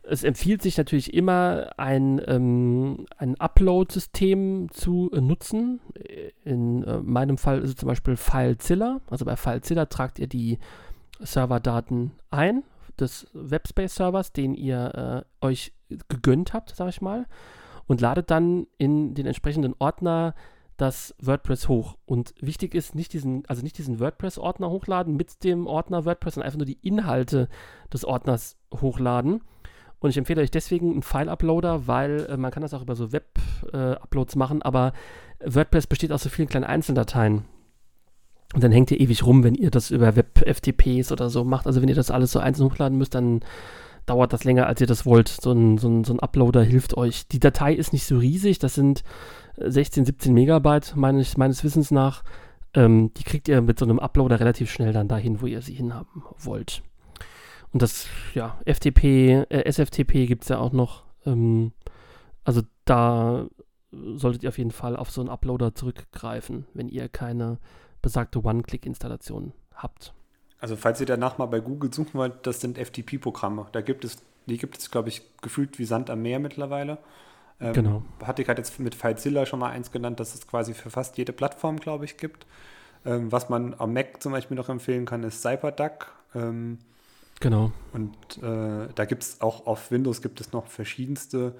[0.05, 5.79] Es empfiehlt sich natürlich immer, ein, ähm, ein Upload-System zu äh, nutzen.
[6.43, 8.99] In äh, meinem Fall ist es zum Beispiel FileZilla.
[9.09, 10.59] Also bei FileZilla tragt ihr die
[11.19, 12.63] Serverdaten ein
[12.99, 15.73] des Webspace-Servers, den ihr äh, euch
[16.09, 17.25] gegönnt habt, sage ich mal,
[17.87, 20.35] und ladet dann in den entsprechenden Ordner
[20.77, 21.97] das WordPress hoch.
[22.05, 26.47] Und wichtig ist, nicht diesen, also nicht diesen WordPress-Ordner hochladen mit dem Ordner WordPress, sondern
[26.47, 27.47] einfach nur die Inhalte
[27.91, 29.41] des Ordners hochladen.
[30.03, 33.13] Und ich empfehle euch deswegen einen File-Uploader, weil äh, man kann das auch über so
[33.13, 34.91] Web-Uploads äh, machen, aber
[35.45, 37.45] WordPress besteht aus so vielen kleinen Einzeldateien.
[38.53, 41.67] Und dann hängt ihr ewig rum, wenn ihr das über Web-FTPs oder so macht.
[41.67, 43.45] Also wenn ihr das alles so einzeln hochladen müsst, dann
[44.05, 45.29] dauert das länger, als ihr das wollt.
[45.29, 47.29] So ein, so ein, so ein Uploader hilft euch.
[47.29, 49.05] Die Datei ist nicht so riesig, das sind
[49.55, 52.23] 16, 17 Megabyte meines, meines Wissens nach.
[52.73, 55.75] Ähm, die kriegt ihr mit so einem Uploader relativ schnell dann dahin, wo ihr sie
[55.75, 56.83] hinhaben wollt.
[57.73, 61.03] Und das, ja, FTP, äh, SFTP gibt es ja auch noch.
[61.25, 61.73] Ähm,
[62.43, 63.47] also da
[63.91, 67.57] solltet ihr auf jeden Fall auf so einen Uploader zurückgreifen, wenn ihr keine
[68.01, 70.13] besagte One-Click-Installation habt.
[70.59, 73.67] Also falls ihr danach mal bei Google suchen wollt, das sind FTP-Programme.
[73.71, 76.99] Da gibt es, die gibt es, glaube ich, gefühlt wie Sand am Meer mittlerweile.
[77.59, 78.03] Ähm, genau.
[78.23, 81.17] Hatte ich halt jetzt mit FileZilla schon mal eins genannt, dass es quasi für fast
[81.17, 82.45] jede Plattform, glaube ich, gibt.
[83.05, 86.13] Ähm, was man am Mac zum Beispiel noch empfehlen kann, ist CyberDuck.
[86.35, 86.79] Ähm,
[87.43, 87.71] genau.
[87.91, 91.53] Und äh, da gibt es auch auf Windows gibt es noch verschiedenste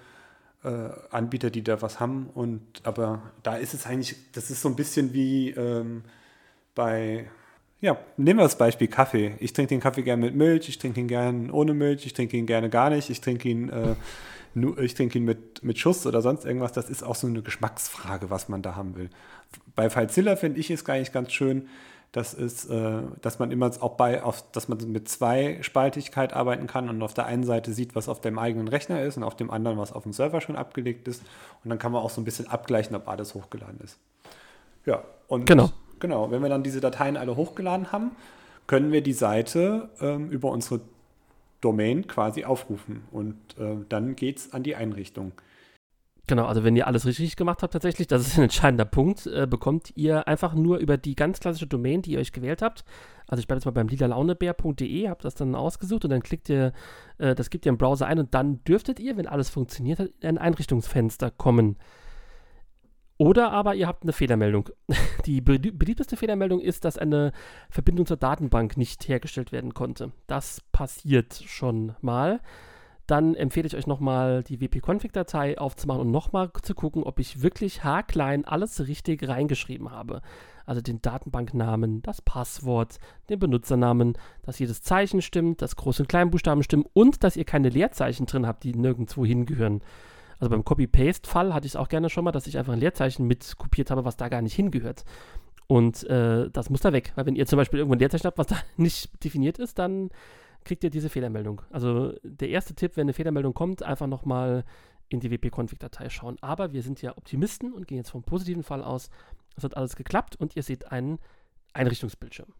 [0.64, 2.30] äh, Anbieter, die da was haben.
[2.34, 6.04] Und aber da ist es eigentlich, das ist so ein bisschen wie ähm,
[6.74, 7.30] bei,
[7.82, 9.36] ja, nehmen wir das Beispiel Kaffee.
[9.40, 12.38] Ich trinke den Kaffee gerne mit Milch, ich trinke ihn gerne ohne Milch, ich trinke
[12.38, 13.96] ihn gerne gar nicht, ich trinke ihn, äh,
[14.56, 16.72] nur, ich trinke ihn mit, mit Schuss oder sonst irgendwas.
[16.72, 19.10] Das ist auch so eine Geschmacksfrage, was man da haben will.
[19.76, 21.68] Bei FileZilla finde ich es eigentlich ganz schön,
[22.14, 26.88] dass, ist, äh, dass man immer auch bei, auf, dass man mit Zweispaltigkeit arbeiten kann
[26.88, 29.50] und auf der einen Seite sieht, was auf dem eigenen Rechner ist und auf dem
[29.50, 31.24] anderen, was auf dem Server schon abgelegt ist.
[31.64, 33.98] Und dann kann man auch so ein bisschen abgleichen, ob alles hochgeladen ist.
[34.86, 35.72] Ja, und genau.
[36.00, 38.12] Genau, wenn wir dann diese Dateien alle hochgeladen haben,
[38.68, 40.82] können wir die Seite ähm, über unsere
[41.62, 45.32] Domain quasi aufrufen und äh, dann geht es an die Einrichtung.
[46.26, 49.46] Genau, also wenn ihr alles richtig gemacht habt tatsächlich, das ist ein entscheidender Punkt, äh,
[49.46, 52.86] bekommt ihr einfach nur über die ganz klassische Domain, die ihr euch gewählt habt.
[53.28, 56.72] Also ich bleibe jetzt mal beim lilalaunebeer.de, habt das dann ausgesucht und dann klickt ihr,
[57.18, 60.08] äh, das gibt ihr im Browser ein und dann dürftet ihr, wenn alles funktioniert hat,
[60.22, 61.78] in ein Einrichtungsfenster kommen.
[63.18, 64.70] Oder aber ihr habt eine Fehlermeldung.
[65.26, 67.34] Die beliebteste Fehlermeldung ist, dass eine
[67.70, 70.14] Verbindung zur Datenbank nicht hergestellt werden konnte.
[70.28, 72.40] Das passiert schon mal.
[73.08, 77.84] Dann empfehle ich euch nochmal die wp-config-Datei aufzumachen und nochmal zu gucken, ob ich wirklich
[77.84, 80.22] haarklein alles richtig reingeschrieben habe.
[80.66, 82.98] Also den Datenbanknamen, das Passwort,
[83.30, 87.70] den Benutzernamen, dass jedes Zeichen stimmt, dass Groß- und Kleinbuchstaben stimmen und dass ihr keine
[87.70, 89.82] Leerzeichen drin habt, die nirgendwo hingehören.
[90.40, 93.28] Also beim Copy-Paste-Fall hatte ich es auch gerne schon mal, dass ich einfach ein Leerzeichen
[93.28, 95.04] mit kopiert habe, was da gar nicht hingehört.
[95.68, 98.38] Und äh, das muss da weg, weil wenn ihr zum Beispiel irgendwo ein Leerzeichen habt,
[98.38, 100.10] was da nicht definiert ist, dann
[100.64, 101.62] kriegt ihr diese Fehlermeldung.
[101.70, 104.64] Also der erste Tipp, wenn eine Fehlermeldung kommt, einfach nochmal
[105.10, 106.38] in die wp-config-Datei schauen.
[106.42, 109.10] Aber wir sind ja Optimisten und gehen jetzt vom positiven Fall aus.
[109.56, 111.20] Es hat alles geklappt und ihr seht einen
[111.74, 112.54] Einrichtungsbildschirm.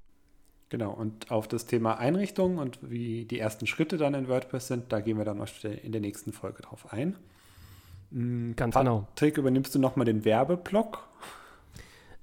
[0.70, 4.92] Genau, und auf das Thema Einrichtung und wie die ersten Schritte dann in WordPress sind,
[4.92, 5.44] da gehen wir dann
[5.84, 7.16] in der nächsten Folge drauf ein.
[8.56, 9.42] Ganz Patrick, genau.
[9.42, 11.08] Übernimmst du nochmal den Werbeblock?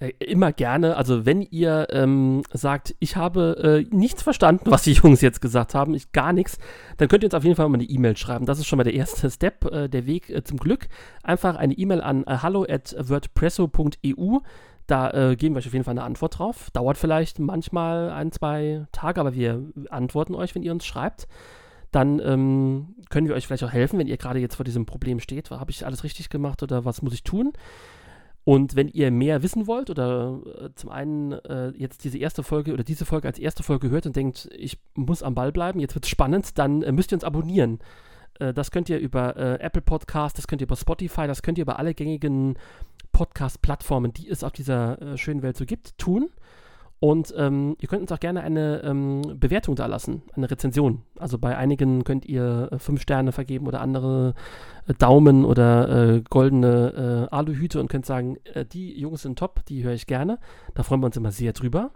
[0.01, 0.97] Äh, immer gerne.
[0.97, 5.75] Also wenn ihr ähm, sagt, ich habe äh, nichts verstanden, was die Jungs jetzt gesagt
[5.75, 6.59] haben, ich gar nichts,
[6.97, 8.47] dann könnt ihr uns auf jeden Fall mal eine E-Mail schreiben.
[8.47, 10.89] Das ist schon mal der erste Step, äh, der Weg äh, zum Glück.
[11.23, 14.39] Einfach eine E-Mail an äh, hallo at wordpresso.eu.
[14.87, 16.71] Da äh, geben wir euch auf jeden Fall eine Antwort drauf.
[16.73, 21.29] Dauert vielleicht manchmal ein, zwei Tage, aber wir antworten euch, wenn ihr uns schreibt
[21.93, 25.19] dann ähm, können wir euch vielleicht auch helfen, wenn ihr gerade jetzt vor diesem Problem
[25.19, 25.51] steht.
[25.51, 27.53] Habe ich alles richtig gemacht oder was muss ich tun?
[28.45, 32.73] Und wenn ihr mehr wissen wollt oder äh, zum einen äh, jetzt diese erste Folge
[32.73, 35.95] oder diese Folge als erste Folge hört und denkt, ich muss am Ball bleiben, jetzt
[35.95, 37.79] wird es spannend, dann äh, müsst ihr uns abonnieren
[38.39, 41.59] Äh, das könnt ihr über äh, Apple Podcast, das könnt ihr über Spotify, das könnt
[41.59, 42.57] ihr über alle gängigen
[43.13, 46.31] Podcast-Plattformen, die es auf dieser äh, schönen Welt so gibt, tun.
[47.03, 51.01] Und ähm, ihr könnt uns auch gerne eine ähm, Bewertung da lassen, eine Rezension.
[51.19, 54.35] Also bei einigen könnt ihr äh, fünf Sterne vergeben oder andere
[54.87, 59.65] äh, Daumen oder äh, goldene äh, Aluhüte und könnt sagen, äh, die Jungs sind top,
[59.65, 60.39] die höre ich gerne.
[60.75, 61.91] Da freuen wir uns immer sehr drüber.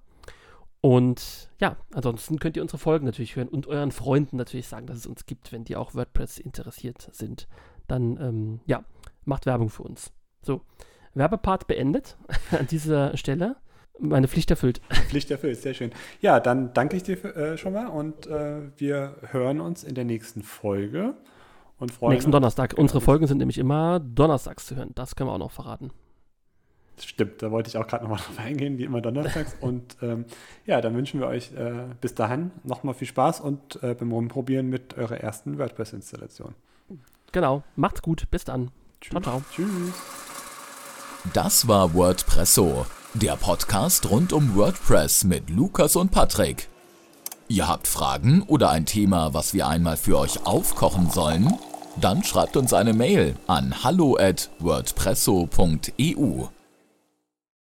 [0.81, 4.97] Und ja, ansonsten könnt ihr unsere Folgen natürlich hören und euren Freunden natürlich sagen, dass
[4.97, 7.47] es uns gibt, wenn die auch WordPress interessiert sind.
[7.89, 8.85] Dann, ähm, ja,
[9.27, 10.13] macht Werbung für uns.
[10.41, 10.63] So,
[11.13, 12.17] Werbepart beendet
[12.59, 13.57] an dieser Stelle
[13.99, 14.81] meine Pflicht erfüllt.
[15.09, 15.93] Pflicht erfüllt, sehr schön.
[16.21, 20.05] Ja, dann danke ich dir äh, schon mal und äh, wir hören uns in der
[20.05, 21.15] nächsten Folge
[21.79, 22.35] und freuen Nächsten uns.
[22.35, 22.75] Donnerstag.
[22.77, 24.91] Unsere Folgen sind nämlich immer donnerstags zu hören.
[24.95, 25.91] Das können wir auch noch verraten.
[26.97, 29.57] Das stimmt, da wollte ich auch gerade nochmal drauf eingehen, wie immer donnerstags.
[29.61, 30.27] und ähm,
[30.65, 34.69] ja, dann wünschen wir euch äh, bis dahin nochmal viel Spaß und äh, beim Rumprobieren
[34.69, 36.55] mit eurer ersten WordPress-Installation.
[37.33, 38.71] Genau, macht's gut, bis dann.
[39.01, 39.11] Tschüss.
[39.11, 39.43] Ciao, ciao.
[39.51, 39.93] Tschüss.
[41.33, 46.69] Das war WordPresso der Podcast rund um WordPress mit Lukas und Patrick.
[47.49, 51.55] Ihr habt Fragen oder ein Thema, was wir einmal für euch aufkochen sollen?
[52.01, 56.49] Dann schreibt uns eine Mail an hallo@wordpresso.eu.